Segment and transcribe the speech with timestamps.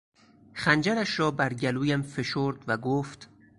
[0.53, 3.29] خنجرش را بر گلویم فشرد و گفت...